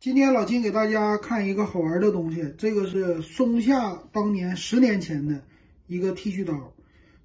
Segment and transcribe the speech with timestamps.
[0.00, 5.42] 今天老金给大家看一个好玩的东西，这个是松下当年十年前的
[5.88, 6.72] 一个剃须刀。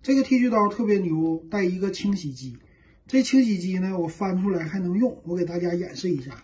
[0.02, 2.58] 这个剃须刀特别牛，带一个清洗机。
[3.06, 6.44] 这清洗机呢，我翻出来还能用，我给大家演示一下。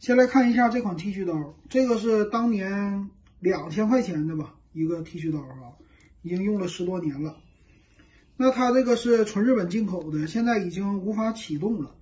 [0.00, 3.08] 先来看一下这款剃须刀，这个是当年
[3.38, 5.78] 两千块钱的吧，一个剃须刀啊，
[6.22, 7.36] 已经用了十多年了。
[8.36, 11.94] 那它这个是纯日本进口的，现在已经无法启动了。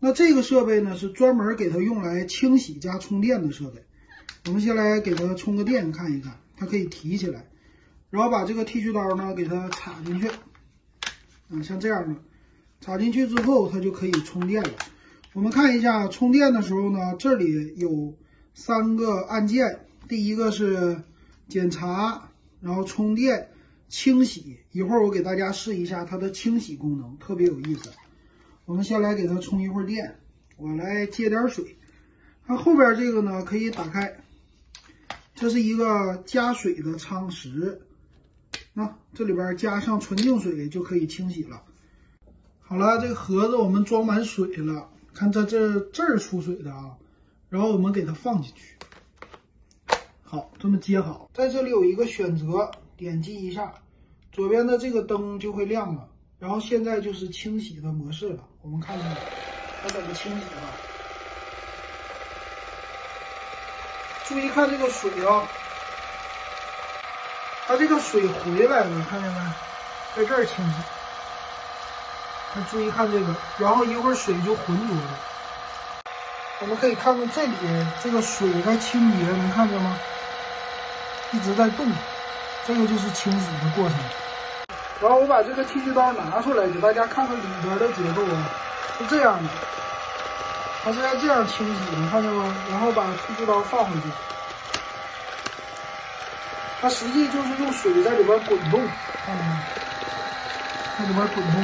[0.00, 3.82] 那这个设备呢，是专门给它用来清洗加充电的设备。
[4.46, 7.48] 我们先来给它充个电，看一看，它可以提起来，
[8.10, 12.20] 然后把这个剃须刀呢给它插进去，啊，像这样的，
[12.80, 14.70] 插进去之后它就可以充电了。
[15.32, 18.16] 我们看一下充电的时候呢，这里有
[18.54, 21.02] 三个按键，第一个是
[21.48, 23.50] 检查，然后充电、
[23.88, 24.60] 清洗。
[24.70, 27.90] 一会儿我给大家试一下它的清洗功能，特别有意思。
[28.68, 30.20] 我们先来给它充一会儿电，
[30.58, 31.78] 我来接点水。
[32.46, 34.20] 它后边这个呢可以打开，
[35.34, 37.80] 这是一个加水的仓石，
[38.74, 41.62] 那这里边加上纯净水就可以清洗了。
[42.60, 46.98] 好了，这个盒子我们装满水了，看这这这儿出水的啊，
[47.48, 48.76] 然后我们给它放进去，
[50.22, 53.72] 好，这么接好，在这里有一个选择，点击一下，
[54.30, 56.10] 左边的这个灯就会亮了。
[56.38, 59.16] 然后现在就是清洗的模式了，我们看看
[59.82, 60.70] 它怎么清洗啊？
[64.24, 65.42] 注意看这个水啊，
[67.66, 69.40] 它这个水回来了，看见没？
[70.14, 70.74] 在这儿清洗。
[72.54, 75.18] 那注意看这个，然后一会儿水就浑浊了。
[76.60, 77.54] 我们可以看看这里
[78.02, 79.98] 这个水在清洁，能看见吗？
[81.32, 81.90] 一直在动，
[82.64, 83.98] 这个就是清洗的过程。
[85.00, 88.50] 然后我把这个剃须刀拿出来，给大家看看里边的结构啊，
[88.98, 89.48] 是这样的，
[90.82, 92.52] 它是要这样清洗的，看见吗？
[92.68, 94.08] 然后把剃须刀放回去，
[96.80, 98.80] 它实际就是用水在里边滚动，
[99.24, 99.56] 看见没？
[100.98, 101.62] 在里边滚动。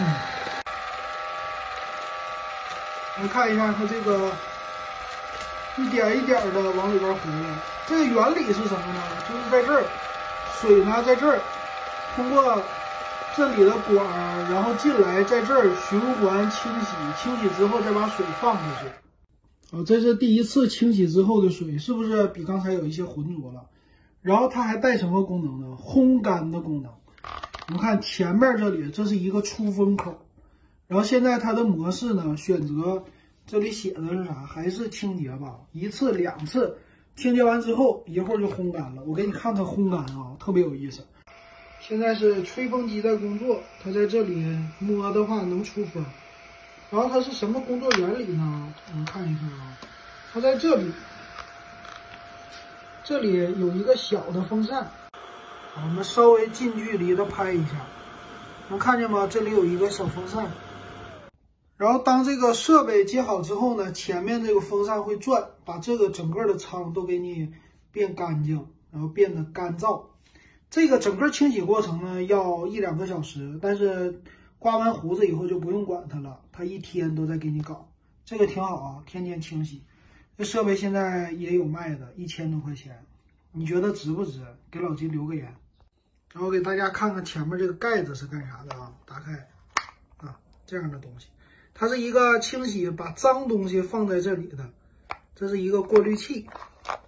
[3.20, 4.30] 来看一下它这个
[5.76, 7.48] 一点一点的往里边回来，
[7.88, 9.02] 这个原理是什么呢？
[9.28, 9.84] 就是在这儿，
[10.60, 11.40] 水呢在这儿，
[12.14, 12.62] 通过。
[13.36, 16.86] 这里的管儿，然后进来，在这儿循环清洗，
[17.20, 19.76] 清洗之后再把水放回去。
[19.76, 23.66] 啊，这是第一次清洗之后的水，是不是比刚才有一些浑浊了？
[24.22, 25.76] 然后它还带什么功能呢？
[25.76, 26.92] 烘干的功能。
[27.66, 30.14] 我们看前面这里，这是一个出风口。
[30.86, 33.02] 然后现在它的模式呢，选择
[33.46, 34.34] 这里写的是啥？
[34.46, 35.58] 还是清洁吧？
[35.72, 36.78] 一次、两次，
[37.16, 39.02] 清洁完之后，一会儿就烘干了。
[39.04, 41.04] 我给你看看烘干啊，特别有意思。
[41.86, 46.02] 现在是吹风机在工作，它在这里摸的话能出风。
[46.90, 48.72] 然后它是什么工作原理呢？
[48.90, 49.76] 我们看一看啊，
[50.32, 50.90] 它在这里，
[53.02, 54.90] 这里有一个小的风扇，
[55.76, 57.84] 我们稍微近距离的拍一下，
[58.70, 59.26] 能看见吗？
[59.30, 60.50] 这里有一个小风扇。
[61.76, 67.52] 然后当这个设备接好之后呢，前面这个风扇会转，把这个整个的仓都给你
[67.92, 70.04] 变干净，然后变得干燥。
[70.74, 74.20] 这个整个清洗过程呢，要一两个小时，但是
[74.58, 77.88] 刮完胡子以后就不用管它了，它一天都在给你搞，
[78.24, 79.84] 这个挺好啊，天天清洗。
[80.36, 83.06] 这设备现在也有卖的，一千多块钱，
[83.52, 84.40] 你觉得值不值？
[84.68, 85.54] 给老金留个言。
[86.32, 88.92] 然后给大家看看前面这个盖子是干啥的啊？
[89.06, 89.48] 打开
[90.16, 90.36] 啊，
[90.66, 91.28] 这样的东西，
[91.72, 94.68] 它是一个清洗把脏东西放在这里的，
[95.36, 96.48] 这是一个过滤器，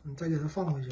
[0.04, 0.90] 你再给它放回去。